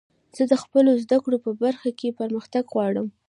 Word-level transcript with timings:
زه 0.37 0.43
د 0.51 0.53
خپلو 0.63 0.91
زدکړو 1.03 1.37
په 1.45 1.51
برخه 1.63 1.87
کښي 1.99 2.09
پرمختګ 2.19 2.63
غواړم. 2.73 3.07